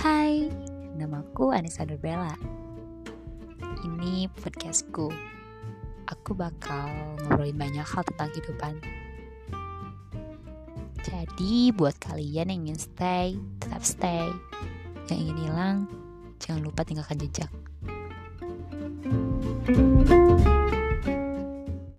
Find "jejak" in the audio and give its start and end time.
17.20-17.52